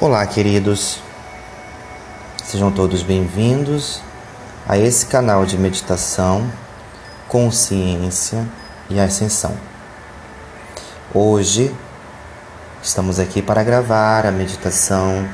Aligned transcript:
Olá, 0.00 0.24
queridos. 0.24 1.00
Sejam 2.44 2.70
todos 2.70 3.02
bem-vindos 3.02 4.00
a 4.68 4.78
esse 4.78 5.04
canal 5.06 5.44
de 5.44 5.58
meditação, 5.58 6.48
consciência 7.26 8.46
e 8.88 9.00
ascensão. 9.00 9.56
Hoje 11.12 11.74
estamos 12.80 13.18
aqui 13.18 13.42
para 13.42 13.64
gravar 13.64 14.24
a 14.24 14.30
meditação 14.30 15.28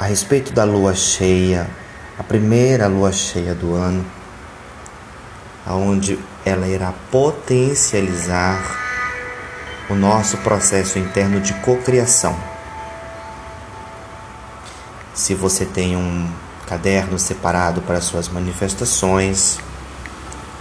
a 0.00 0.06
respeito 0.06 0.52
da 0.52 0.64
lua 0.64 0.96
cheia, 0.96 1.70
a 2.18 2.24
primeira 2.24 2.88
lua 2.88 3.12
cheia 3.12 3.54
do 3.54 3.76
ano, 3.76 4.04
aonde 5.64 6.18
ela 6.44 6.66
irá 6.66 6.92
potencializar 7.12 8.60
o 9.88 9.94
nosso 9.94 10.36
processo 10.38 10.98
interno 10.98 11.40
de 11.40 11.54
cocriação 11.60 12.49
se 15.20 15.34
você 15.34 15.66
tem 15.66 15.94
um 15.98 16.26
caderno 16.66 17.18
separado 17.18 17.82
para 17.82 18.00
suas 18.00 18.26
manifestações, 18.26 19.58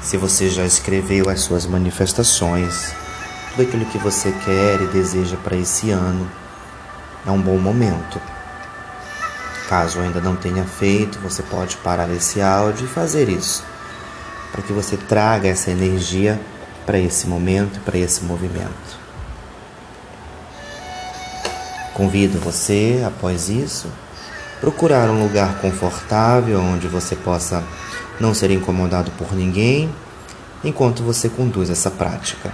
se 0.02 0.17
você 0.17 0.50
já 0.50 0.66
escreveu 0.66 1.30
as 1.30 1.40
suas 1.40 1.66
manifestações, 1.66 2.94
tudo 3.52 3.62
aquilo 3.62 3.86
que 3.86 3.98
você 3.98 4.34
quer 4.44 4.81
e 4.81 4.88
deseja 4.88 5.38
para 5.38 5.55
esse 5.55 5.91
ano, 5.91 6.30
é 7.26 7.31
um 7.31 7.41
bom 7.41 7.58
momento. 7.58 8.20
Caso 9.70 10.02
ainda 10.02 10.20
não 10.20 10.36
tenha 10.36 10.66
feito, 10.66 11.20
você 11.20 11.42
pode 11.42 11.78
parar 11.78 12.09
esse 12.09 12.42
áudio 12.42 12.83
e 12.83 12.89
fazer 12.89 13.30
isso, 13.30 13.64
para 14.52 14.61
que 14.61 14.73
você 14.73 14.98
traga 14.98 15.48
essa 15.48 15.72
energia 15.72 16.38
para 16.86 17.00
esse 17.00 17.28
momento, 17.28 17.80
para 17.86 17.98
esse 17.98 18.26
movimento. 18.26 19.00
Convido 21.94 22.39
você, 22.39 23.02
após 23.08 23.48
isso, 23.48 23.89
procurar 24.59 25.09
um 25.09 25.23
lugar 25.23 25.59
confortável 25.59 26.59
onde 26.59 26.88
você 26.88 27.15
possa 27.15 27.63
não 28.19 28.33
ser 28.33 28.52
incomodado 28.52 29.11
por 29.11 29.33
ninguém 29.33 29.89
enquanto 30.63 31.03
você 31.03 31.29
conduz 31.29 31.69
essa 31.69 31.89
prática. 31.89 32.52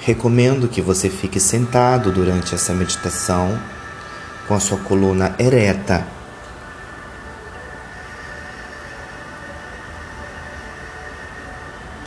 Recomendo 0.00 0.66
que 0.66 0.82
você 0.82 1.08
fique 1.08 1.38
sentado 1.38 2.10
durante 2.10 2.56
essa 2.56 2.74
meditação 2.74 3.56
com 4.48 4.54
a 4.54 4.58
sua 4.58 4.78
coluna 4.78 5.36
ereta. 5.38 6.04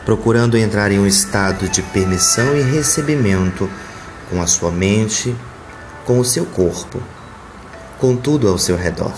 Procurando 0.03 0.57
entrar 0.57 0.91
em 0.91 0.99
um 0.99 1.07
estado 1.07 1.69
de 1.69 1.81
permissão 1.81 2.55
e 2.55 2.61
recebimento 2.61 3.69
com 4.29 4.41
a 4.41 4.47
sua 4.47 4.71
mente, 4.71 5.35
com 6.05 6.19
o 6.19 6.25
seu 6.25 6.45
corpo, 6.45 7.01
com 7.99 8.15
tudo 8.15 8.47
ao 8.47 8.57
seu 8.57 8.75
redor. 8.75 9.13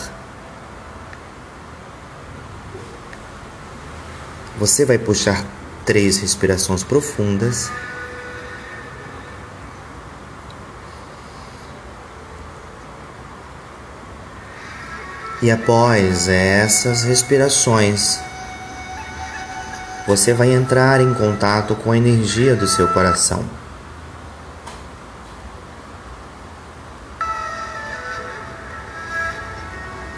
Você 4.57 4.85
vai 4.85 4.97
puxar 4.97 5.45
três 5.85 6.17
respirações 6.17 6.83
profundas. 6.83 7.71
E 15.41 15.51
após 15.51 16.27
essas 16.27 17.03
respirações, 17.03 18.19
você 20.07 20.33
vai 20.33 20.51
entrar 20.51 20.99
em 20.99 21.13
contato 21.13 21.75
com 21.75 21.91
a 21.91 21.97
energia 21.97 22.55
do 22.55 22.67
seu 22.67 22.87
coração. 22.87 23.45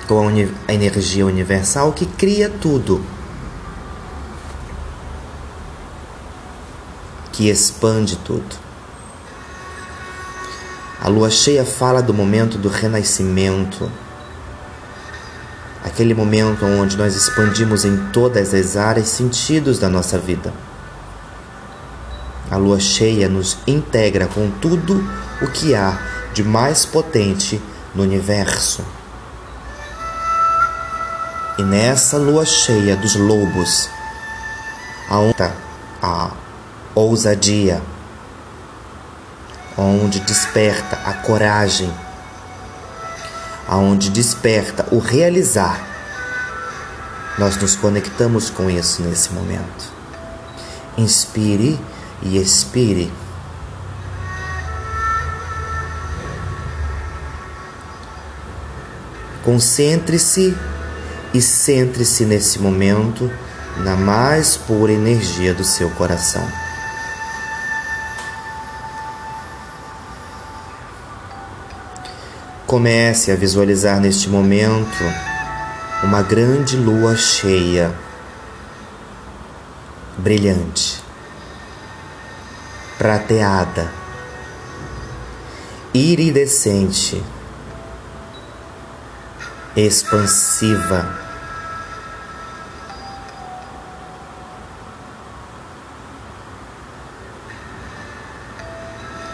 Com 0.09 0.27
a 0.67 0.73
energia 0.73 1.23
universal 1.23 1.93
que 1.93 2.07
cria 2.07 2.49
tudo, 2.49 2.99
que 7.31 7.47
expande 7.47 8.15
tudo. 8.15 8.55
A 10.99 11.07
lua 11.07 11.29
cheia 11.29 11.63
fala 11.63 12.01
do 12.01 12.11
momento 12.11 12.57
do 12.57 12.69
renascimento, 12.69 13.87
aquele 15.83 16.15
momento 16.15 16.65
onde 16.65 16.97
nós 16.97 17.15
expandimos 17.15 17.85
em 17.85 17.95
todas 18.11 18.51
as 18.51 18.75
áreas 18.75 19.09
sentidos 19.09 19.77
da 19.77 19.89
nossa 19.89 20.17
vida. 20.17 20.51
A 22.49 22.57
lua 22.57 22.79
cheia 22.79 23.29
nos 23.29 23.59
integra 23.67 24.25
com 24.25 24.49
tudo 24.49 25.07
o 25.39 25.47
que 25.51 25.75
há 25.75 25.99
de 26.33 26.43
mais 26.43 26.83
potente 26.83 27.61
no 27.93 28.01
universo. 28.01 28.83
E 31.59 31.61
nessa 31.61 32.17
lua 32.17 32.45
cheia 32.45 32.95
dos 32.95 33.17
lobos, 33.17 33.89
aonde 35.09 35.43
a 36.01 36.31
ousadia, 36.95 37.81
onde 39.77 40.21
desperta 40.21 40.95
a 41.03 41.11
coragem, 41.15 41.93
aonde 43.67 44.09
desperta 44.09 44.87
o 44.89 44.99
realizar, 44.99 45.85
nós 47.37 47.57
nos 47.57 47.75
conectamos 47.75 48.49
com 48.49 48.69
isso 48.69 49.01
nesse 49.01 49.33
momento. 49.33 49.91
Inspire 50.97 51.77
e 52.21 52.37
expire. 52.37 53.11
Concentre-se 59.43 60.57
e 61.33 61.41
centre-se 61.41 62.25
nesse 62.25 62.59
momento 62.59 63.31
na 63.77 63.95
mais 63.95 64.57
pura 64.57 64.91
energia 64.91 65.53
do 65.53 65.63
seu 65.63 65.89
coração. 65.91 66.45
Comece 72.65 73.31
a 73.31 73.35
visualizar 73.35 73.99
neste 73.99 74.29
momento 74.29 75.03
uma 76.03 76.21
grande 76.21 76.77
lua 76.77 77.15
cheia, 77.15 77.91
brilhante, 80.17 81.01
prateada, 82.97 83.91
iridescente 85.93 87.23
expansiva. 89.75 91.07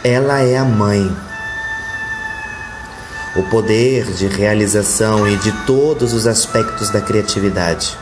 Ela 0.04 0.42
é 0.42 0.58
a 0.58 0.64
mãe. 0.64 1.12
O 3.36 3.44
poder 3.44 4.06
de 4.14 4.28
realização 4.28 5.28
e 5.28 5.36
de 5.38 5.52
todos 5.66 6.14
os 6.14 6.28
aspectos 6.28 6.90
da 6.90 7.02
criatividade. 7.02 7.98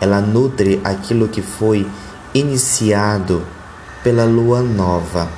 Ela 0.00 0.20
nutre 0.20 0.80
aquilo 0.82 1.28
que 1.28 1.42
foi 1.42 1.86
iniciado 2.32 3.46
pela 4.02 4.24
lua 4.24 4.62
nova. 4.62 5.28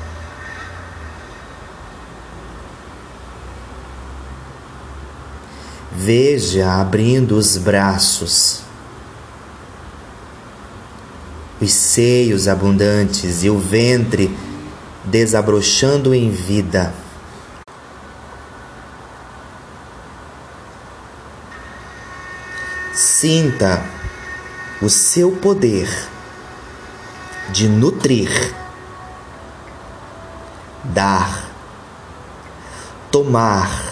Veja 6.02 6.80
abrindo 6.80 7.36
os 7.36 7.58
braços, 7.58 8.62
os 11.60 11.70
seios 11.70 12.48
abundantes 12.48 13.44
e 13.44 13.50
o 13.50 13.58
ventre 13.58 14.34
desabrochando 15.04 16.14
em 16.14 16.30
vida. 16.30 16.94
Sinta 22.94 23.84
o 24.80 24.88
seu 24.88 25.32
poder 25.32 25.86
de 27.50 27.68
nutrir, 27.68 28.54
dar, 30.82 31.44
tomar, 33.10 33.89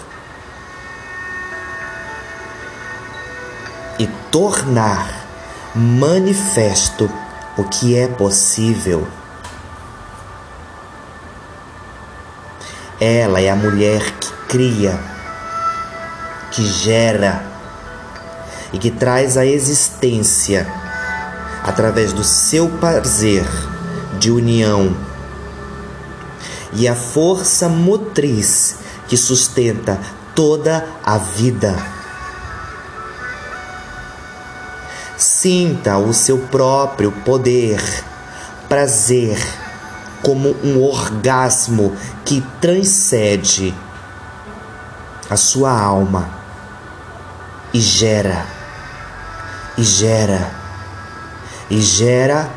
tornar 4.31 5.27
manifesto 5.75 7.09
o 7.57 7.63
que 7.63 7.95
é 7.95 8.07
possível. 8.07 9.07
Ela 12.99 13.41
é 13.41 13.49
a 13.49 13.55
mulher 13.55 14.01
que 14.19 14.31
cria, 14.47 14.99
que 16.51 16.65
gera 16.65 17.43
e 18.73 18.77
que 18.77 18.91
traz 18.91 19.37
a 19.37 19.45
existência 19.45 20.67
através 21.63 22.13
do 22.13 22.23
seu 22.23 22.67
prazer 22.67 23.45
de 24.17 24.31
união 24.31 24.95
e 26.73 26.87
a 26.87 26.95
força 26.95 27.67
motriz 27.67 28.75
que 29.07 29.17
sustenta 29.17 29.99
toda 30.35 30.87
a 31.03 31.17
vida. 31.17 31.98
Sinta 35.41 35.97
o 35.97 36.13
seu 36.13 36.37
próprio 36.37 37.13
poder, 37.13 37.81
prazer, 38.67 39.39
como 40.21 40.49
um 40.61 40.83
orgasmo 40.83 41.95
que 42.25 42.45
transcende 42.59 43.73
a 45.29 45.37
sua 45.37 45.71
alma 45.71 46.29
e 47.73 47.79
gera, 47.79 48.45
e 49.77 49.83
gera, 49.83 50.51
e 51.69 51.79
gera 51.79 52.49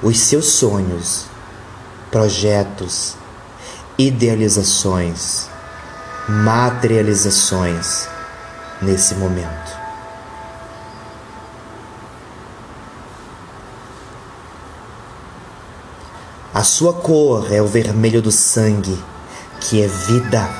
os 0.00 0.16
seus 0.16 0.52
sonhos, 0.52 1.26
projetos, 2.08 3.16
idealizações, 3.98 5.48
materializações 6.28 8.08
nesse 8.80 9.16
momento. 9.16 9.75
Sua 16.66 16.92
cor 16.92 17.52
é 17.52 17.62
o 17.62 17.66
vermelho 17.66 18.20
do 18.20 18.32
sangue, 18.32 18.98
que 19.60 19.80
é 19.80 19.86
vida. 19.86 20.50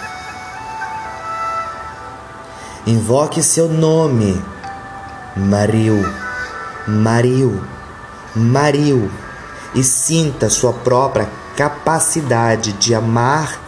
Invoque 2.87 3.43
seu 3.43 3.69
nome, 3.69 4.41
Maril, 5.37 6.01
Maril, 6.87 7.61
Maril, 8.37 9.11
e 9.75 9.83
sinta 9.83 10.49
sua 10.49 10.73
própria 10.73 11.29
capacidade 11.57 12.73
de 12.75 12.95
amar, 12.95 13.61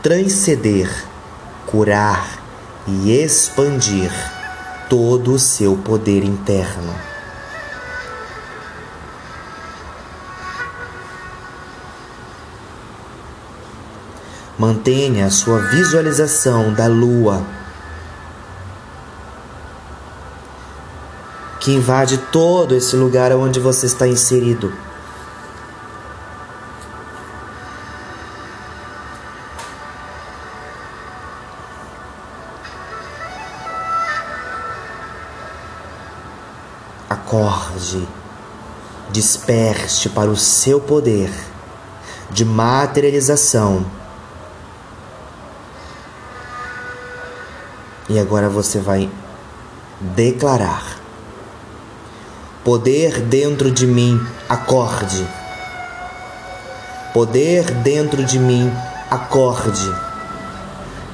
transcender, 0.00 0.88
curar 1.66 2.38
e 2.86 3.10
expandir 3.10 4.12
todo 4.88 5.32
o 5.32 5.38
seu 5.38 5.76
poder 5.76 6.22
interno. 6.22 6.94
Mantenha 14.60 15.24
a 15.24 15.30
sua 15.30 15.58
visualização 15.58 16.74
da 16.74 16.86
lua 16.86 17.42
que 21.58 21.72
invade 21.72 22.18
todo 22.30 22.74
esse 22.74 22.94
lugar 22.94 23.32
onde 23.32 23.58
você 23.58 23.86
está 23.86 24.06
inserido. 24.06 24.70
Acorde, 37.08 38.06
desperte 39.08 40.10
para 40.10 40.28
o 40.28 40.36
seu 40.36 40.78
poder 40.78 41.32
de 42.30 42.44
materialização 42.44 43.98
E 48.08 48.18
agora 48.18 48.48
você 48.48 48.80
vai 48.80 49.10
declarar: 50.00 50.98
Poder 52.64 53.20
dentro 53.20 53.70
de 53.70 53.86
mim, 53.86 54.20
acorde. 54.48 55.26
Poder 57.12 57.70
dentro 57.82 58.24
de 58.24 58.38
mim, 58.38 58.72
acorde. 59.10 59.92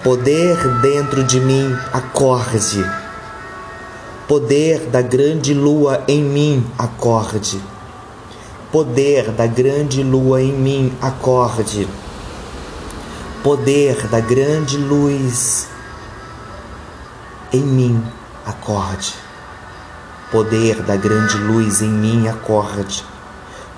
Poder 0.02 0.56
dentro 0.80 1.24
de 1.24 1.40
mim, 1.40 1.76
acorde. 1.92 2.84
Poder 4.28 4.86
da 4.86 5.00
grande 5.02 5.54
lua 5.54 6.02
em 6.08 6.22
mim, 6.22 6.66
acorde. 6.76 7.60
Poder 8.72 9.30
da 9.30 9.46
grande 9.46 10.02
lua 10.02 10.42
em 10.42 10.52
mim, 10.52 10.92
acorde. 11.00 11.88
Poder 13.42 14.06
da 14.08 14.20
grande 14.20 14.76
luz 14.76 15.68
em 17.52 17.62
mim 17.62 18.02
acorde. 18.44 19.14
Poder 20.31 20.82
da 20.82 20.96
grande 20.96 21.38
luz 21.38 21.82
em 21.82 21.88
mim 21.88 22.28
acorde. 22.28 23.04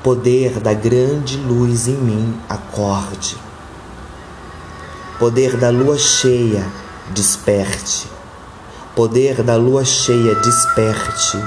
Poder 0.03 0.61
da 0.61 0.73
grande 0.73 1.37
luz 1.37 1.89
em 1.89 1.97
mim 1.97 2.41
acorde. 2.49 3.37
Poder 5.19 5.57
da 5.57 5.71
lua 5.71 5.99
cheia, 5.99 6.65
desperte. 7.11 8.09
Poder 8.95 9.43
da 9.43 9.57
lua 9.57 9.85
cheia, 9.85 10.35
desperte. 10.37 11.39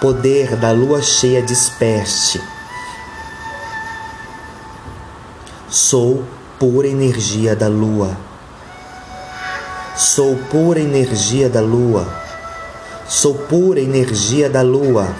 Poder 0.00 0.56
da 0.56 0.72
lua 0.72 1.02
cheia, 1.02 1.42
desperte. 1.42 2.40
Sou 5.68 6.24
pura 6.58 6.86
energia 6.86 7.56
da 7.56 7.68
lua 7.68 8.16
Sou 9.96 10.36
pura 10.50 10.80
energia 10.80 11.50
da 11.50 11.60
lua. 11.60 12.06
Sou 13.06 13.34
pura 13.34 13.78
energia 13.78 14.48
da 14.48 14.62
lua. 14.62 15.14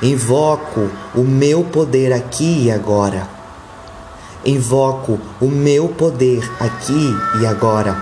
Invoco 0.00 0.88
o 1.12 1.22
meu 1.22 1.64
poder 1.64 2.12
aqui 2.12 2.66
e 2.66 2.70
agora. 2.70 3.26
Invoco 4.44 5.18
o 5.40 5.46
meu 5.46 5.88
poder 5.88 6.48
aqui 6.60 7.12
e 7.40 7.46
agora. 7.46 8.00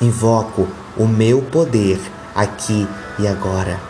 Invoco 0.00 0.68
o 0.96 1.06
meu 1.06 1.42
poder 1.42 2.00
aqui 2.36 2.88
e 3.18 3.26
agora. 3.26 3.80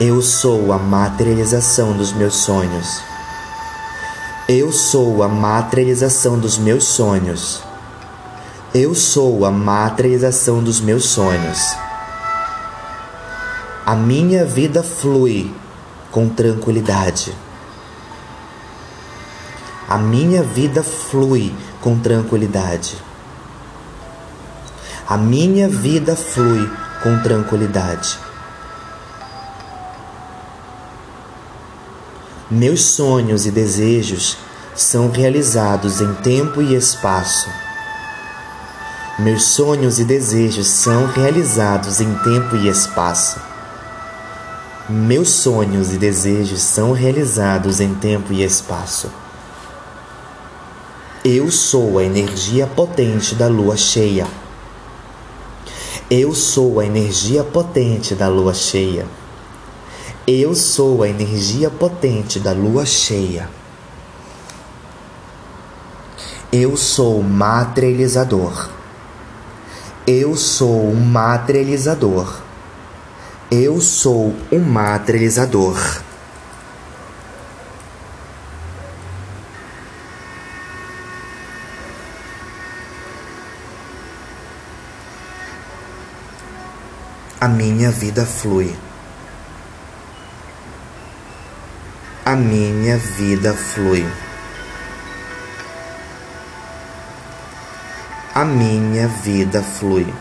Eu 0.00 0.20
sou 0.20 0.72
a 0.72 0.78
materialização 0.78 1.92
dos 1.92 2.12
meus 2.12 2.34
sonhos. 2.34 3.13
Eu 4.46 4.70
sou 4.72 5.22
a 5.22 5.28
materialização 5.28 6.38
dos 6.38 6.58
meus 6.58 6.84
sonhos. 6.84 7.62
Eu 8.74 8.94
sou 8.94 9.46
a 9.46 9.50
materialização 9.50 10.62
dos 10.62 10.82
meus 10.82 11.06
sonhos. 11.06 11.74
A 13.86 13.94
minha 13.96 14.44
vida 14.44 14.82
flui 14.82 15.50
com 16.10 16.28
tranquilidade. 16.28 17.34
A 19.88 19.96
minha 19.96 20.42
vida 20.42 20.82
flui 20.82 21.54
com 21.80 21.98
tranquilidade. 21.98 22.98
A 25.08 25.16
minha 25.16 25.70
vida 25.70 26.14
flui 26.14 26.70
com 27.02 27.18
tranquilidade. 27.22 28.18
Meus 32.56 32.84
sonhos 32.84 33.46
e 33.46 33.50
desejos 33.50 34.36
são 34.76 35.10
realizados 35.10 36.00
em 36.00 36.14
tempo 36.14 36.62
e 36.62 36.76
espaço. 36.76 37.50
Meus 39.18 39.42
sonhos 39.42 39.98
e 39.98 40.04
desejos 40.04 40.68
são 40.68 41.04
realizados 41.06 42.00
em 42.00 42.14
tempo 42.18 42.54
e 42.54 42.68
espaço. 42.68 43.40
Meus 44.88 45.30
sonhos 45.30 45.92
e 45.92 45.98
desejos 45.98 46.62
são 46.62 46.92
realizados 46.92 47.80
em 47.80 47.92
tempo 47.92 48.32
e 48.32 48.44
espaço. 48.44 49.10
Eu 51.24 51.50
sou 51.50 51.98
a 51.98 52.04
energia 52.04 52.68
potente 52.68 53.34
da 53.34 53.48
lua 53.48 53.76
cheia. 53.76 54.28
Eu 56.08 56.32
sou 56.32 56.78
a 56.78 56.86
energia 56.86 57.42
potente 57.42 58.14
da 58.14 58.28
lua 58.28 58.54
cheia. 58.54 59.08
Eu 60.26 60.54
sou 60.54 61.02
a 61.02 61.08
energia 61.10 61.68
potente 61.68 62.40
da 62.40 62.52
lua 62.52 62.86
cheia. 62.86 63.46
Eu 66.50 66.78
sou 66.78 67.22
materializador. 67.22 68.70
Eu 70.06 70.34
sou 70.34 70.88
um 70.88 70.98
materializador. 70.98 72.40
Eu 73.50 73.82
sou 73.82 74.34
um 74.50 74.60
materializador. 74.60 75.76
A 87.38 87.46
minha 87.46 87.90
vida 87.90 88.24
flui. 88.24 88.74
A 92.24 92.34
minha 92.34 92.96
vida 92.96 93.52
flui. 93.54 94.06
A 98.34 98.44
minha 98.44 99.06
vida 99.08 99.62
flui. 99.62 100.12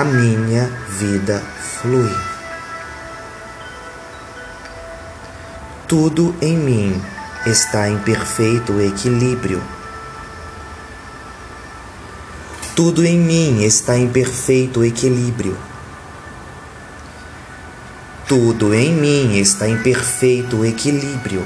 a 0.00 0.04
minha 0.04 0.66
vida 0.88 1.42
flui. 1.60 2.14
Tudo 5.86 6.34
em 6.40 6.56
mim 6.56 7.02
está 7.44 7.86
em 7.86 7.98
perfeito 7.98 8.80
equilíbrio. 8.80 9.62
Tudo 12.74 13.04
em 13.04 13.18
mim 13.18 13.62
está 13.62 13.98
em 13.98 14.08
perfeito 14.08 14.82
equilíbrio. 14.82 15.69
Tudo 18.30 18.72
em 18.72 18.94
mim 18.94 19.40
está 19.40 19.68
em 19.68 19.82
perfeito 19.82 20.64
equilíbrio. 20.64 21.44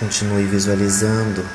Continue 0.00 0.44
visualizando 0.46 1.46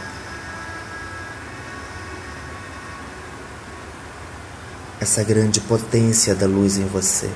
essa 5.01 5.22
grande 5.25 5.60
potência 5.60 6.34
da 6.34 6.48
luz 6.48 6.77
em 6.77 6.86
você. 6.86 7.29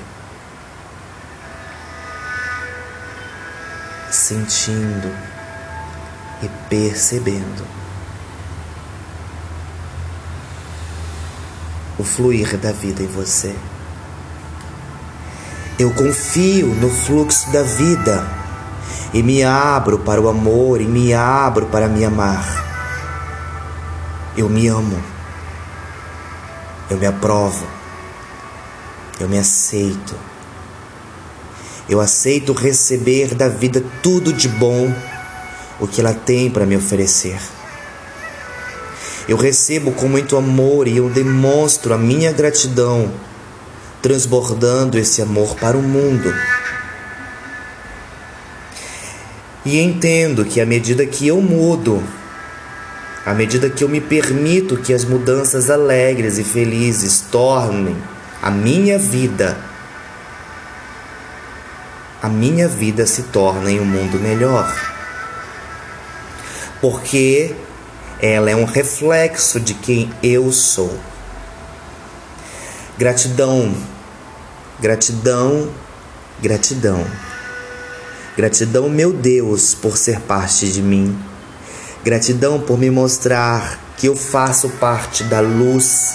Sentindo 4.30 5.12
e 6.40 6.48
percebendo 6.68 7.66
o 11.98 12.04
fluir 12.04 12.56
da 12.56 12.70
vida 12.70 13.02
em 13.02 13.08
você. 13.08 13.56
Eu 15.76 15.92
confio 15.94 16.68
no 16.76 16.88
fluxo 16.88 17.50
da 17.50 17.64
vida 17.64 18.24
e 19.12 19.20
me 19.20 19.42
abro 19.42 19.98
para 19.98 20.20
o 20.20 20.28
amor 20.28 20.80
e 20.80 20.84
me 20.84 21.12
abro 21.12 21.66
para 21.66 21.88
me 21.88 22.04
amar. 22.04 22.46
Eu 24.36 24.48
me 24.48 24.68
amo. 24.68 25.02
Eu 26.88 26.98
me 26.98 27.06
aprovo. 27.06 27.66
Eu 29.18 29.28
me 29.28 29.40
aceito. 29.40 30.14
Eu 31.90 32.00
aceito 32.00 32.52
receber 32.52 33.34
da 33.34 33.48
vida 33.48 33.82
tudo 34.00 34.32
de 34.32 34.46
bom 34.46 34.94
o 35.80 35.88
que 35.88 36.00
ela 36.00 36.14
tem 36.14 36.48
para 36.48 36.64
me 36.64 36.76
oferecer. 36.76 37.36
Eu 39.28 39.36
recebo 39.36 39.90
com 39.90 40.06
muito 40.06 40.36
amor 40.36 40.86
e 40.86 40.98
eu 40.98 41.10
demonstro 41.10 41.92
a 41.92 41.98
minha 41.98 42.30
gratidão, 42.30 43.10
transbordando 44.00 44.96
esse 44.96 45.20
amor 45.20 45.56
para 45.56 45.76
o 45.76 45.82
mundo. 45.82 46.32
E 49.64 49.80
entendo 49.80 50.44
que 50.44 50.60
à 50.60 50.66
medida 50.66 51.04
que 51.04 51.26
eu 51.26 51.42
mudo, 51.42 52.00
à 53.26 53.34
medida 53.34 53.68
que 53.68 53.82
eu 53.82 53.88
me 53.88 54.00
permito 54.00 54.76
que 54.76 54.94
as 54.94 55.04
mudanças 55.04 55.68
alegres 55.68 56.38
e 56.38 56.44
felizes 56.44 57.20
tornem 57.32 57.96
a 58.40 58.48
minha 58.48 58.96
vida, 58.96 59.69
a 62.22 62.28
minha 62.28 62.68
vida 62.68 63.06
se 63.06 63.24
torna 63.24 63.70
em 63.70 63.80
um 63.80 63.84
mundo 63.84 64.18
melhor. 64.18 64.70
Porque 66.80 67.54
ela 68.20 68.50
é 68.50 68.56
um 68.56 68.64
reflexo 68.64 69.58
de 69.58 69.74
quem 69.74 70.12
eu 70.22 70.52
sou. 70.52 70.98
Gratidão, 72.98 73.74
gratidão, 74.78 75.70
gratidão. 76.42 77.06
Gratidão, 78.36 78.88
meu 78.88 79.12
Deus, 79.12 79.74
por 79.74 79.96
ser 79.96 80.20
parte 80.20 80.70
de 80.70 80.82
mim. 80.82 81.18
Gratidão 82.04 82.60
por 82.60 82.78
me 82.78 82.90
mostrar 82.90 83.78
que 83.96 84.06
eu 84.06 84.16
faço 84.16 84.68
parte 84.70 85.24
da 85.24 85.40
luz. 85.40 86.14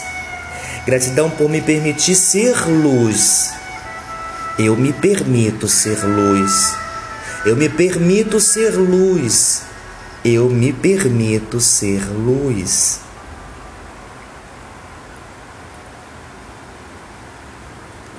Gratidão 0.85 1.29
por 1.29 1.49
me 1.49 1.61
permitir 1.61 2.15
ser 2.15 2.67
luz. 2.67 3.51
Eu 4.57 4.77
me 4.77 4.93
permito 4.93 5.67
ser 5.67 6.01
luz. 6.05 6.73
Eu 7.45 7.57
me 7.57 7.67
permito 7.67 8.39
ser 8.39 8.73
luz. 8.77 9.63
Eu 10.23 10.49
me 10.49 10.71
permito 10.71 11.59
ser 11.59 12.07
luz. 12.07 13.01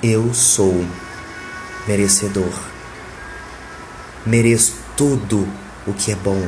Eu 0.03 0.31
sou 0.31 0.85
merecedor. 1.87 2.53
Mereço 4.23 4.75
tudo 4.95 5.47
o 5.87 5.93
que 5.93 6.11
é 6.11 6.15
bom. 6.15 6.47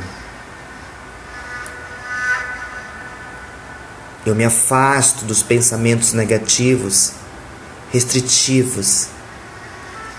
Eu 4.24 4.36
me 4.36 4.44
afasto 4.44 5.24
dos 5.24 5.42
pensamentos 5.42 6.12
negativos, 6.12 7.12
restritivos. 7.90 9.08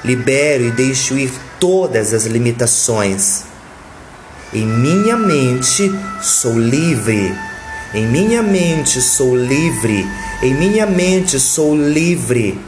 Libero 0.03 0.65
e 0.65 0.71
deixo 0.71 1.17
ir 1.17 1.31
todas 1.59 2.13
as 2.13 2.25
limitações. 2.25 3.43
Em 4.53 4.65
minha 4.65 5.15
mente 5.15 5.91
sou 6.21 6.57
livre. 6.57 7.35
Em 7.93 8.07
minha 8.07 8.41
mente 8.41 9.01
sou 9.01 9.35
livre. 9.35 10.05
Em 10.41 10.53
minha 10.53 10.85
mente 10.85 11.39
sou 11.39 11.75
livre. 11.75 12.59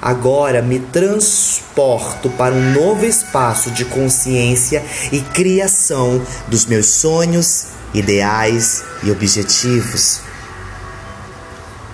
Agora 0.00 0.60
me 0.60 0.80
transporto 0.80 2.28
para 2.30 2.54
um 2.54 2.72
novo 2.72 3.06
espaço 3.06 3.70
de 3.70 3.84
consciência 3.84 4.84
e 5.12 5.20
criação 5.20 6.20
dos 6.48 6.66
meus 6.66 6.86
sonhos, 6.86 7.68
ideais 7.94 8.82
e 9.04 9.10
objetivos 9.12 10.32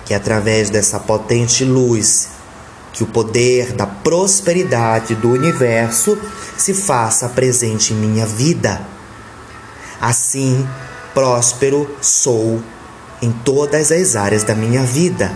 que 0.09 0.15
através 0.15 0.71
dessa 0.71 0.99
potente 0.99 1.63
luz, 1.63 2.29
que 2.93 3.03
o 3.03 3.07
poder 3.07 3.73
da 3.73 3.85
prosperidade 3.85 5.15
do 5.15 5.31
universo 5.31 6.17
se 6.57 6.73
faça 6.73 7.29
presente 7.29 7.93
em 7.93 7.97
minha 7.97 8.25
vida. 8.25 8.81
Assim, 10.01 10.67
próspero 11.13 11.89
sou 12.01 12.61
em 13.21 13.31
todas 13.31 13.91
as 13.91 14.15
áreas 14.15 14.43
da 14.43 14.55
minha 14.55 14.83
vida. 14.83 15.35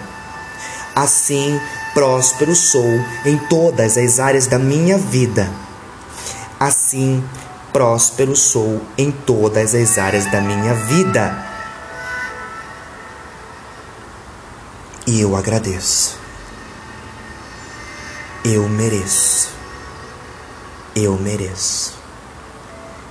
Assim, 0.95 1.59
próspero 1.93 2.55
sou 2.55 2.85
em 3.25 3.37
todas 3.49 3.97
as 3.97 4.19
áreas 4.19 4.47
da 4.47 4.57
minha 4.57 4.97
vida. 4.97 5.49
Assim, 6.59 7.23
próspero 7.73 8.35
sou 8.35 8.81
em 8.97 9.11
todas 9.11 9.75
as 9.75 9.97
áreas 9.97 10.25
da 10.31 10.39
minha 10.39 10.73
vida. 10.73 11.53
E 15.05 15.19
eu 15.19 15.35
agradeço. 15.35 16.22
Eu 18.45 18.67
mereço. 18.67 19.47
Eu 20.93 21.17
mereço. 21.17 21.93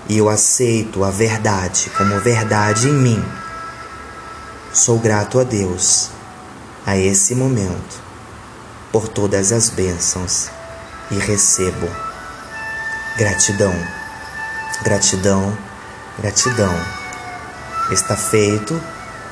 E 0.07 0.19
eu 0.19 0.29
aceito 0.29 1.03
a 1.05 1.11
verdade 1.11 1.91
como 1.97 2.21
verdade 2.21 2.87
em 2.87 2.93
mim. 2.93 3.25
Sou 4.75 4.99
grato 4.99 5.41
a 5.41 5.43
Deus, 5.43 6.11
a 6.85 6.99
esse 6.99 7.35
momento, 7.35 8.03
por 8.93 9.09
todas 9.09 9.53
as 9.53 9.71
bênçãos 9.71 10.51
e 11.11 11.15
recebo 11.15 11.89
gratidão, 13.17 13.75
gratidão, 14.83 15.57
gratidão. 16.19 16.75
Está 17.91 18.17
feito, 18.17 18.79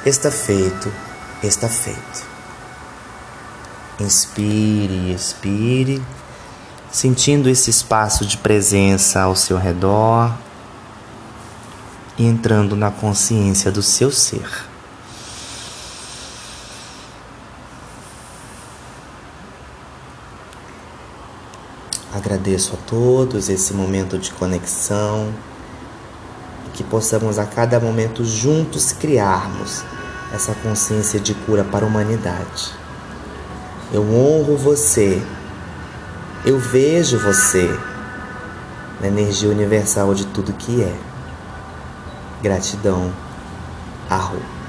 está 0.07 0.31
feito, 0.31 0.91
está 1.43 1.69
feito. 1.69 2.30
Inspire, 4.01 5.13
expire, 5.13 6.03
sentindo 6.91 7.51
esse 7.51 7.69
espaço 7.69 8.25
de 8.25 8.39
presença 8.39 9.21
ao 9.21 9.37
seu 9.37 9.59
redor 9.59 10.35
e 12.17 12.25
entrando 12.25 12.75
na 12.75 12.91
consciência 12.91 13.71
do 13.71 13.83
seu 13.83 14.11
ser. 14.11 14.49
Agradeço 22.11 22.75
a 22.75 22.89
todos 22.89 23.51
esse 23.51 23.75
momento 23.75 24.19
de 24.19 24.33
conexão 24.33 25.31
e 26.67 26.71
que 26.71 26.83
possamos 26.83 27.39
a 27.39 27.45
cada 27.45 27.79
momento 27.79 28.25
juntos 28.25 28.93
criarmos 28.93 29.85
essa 30.33 30.55
consciência 30.55 31.21
de 31.21 31.35
cura 31.35 31.65
para 31.65 31.85
a 31.85 31.89
humanidade. 31.89 32.80
Eu 33.93 34.03
honro 34.03 34.57
você. 34.57 35.21
Eu 36.45 36.59
vejo 36.59 37.19
você 37.19 37.69
na 39.01 39.09
energia 39.09 39.51
universal 39.51 40.15
de 40.15 40.27
tudo 40.27 40.53
que 40.53 40.83
é. 40.83 40.95
Gratidão. 42.41 43.13
Arro. 44.09 44.60